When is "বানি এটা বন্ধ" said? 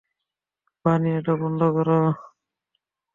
0.85-1.61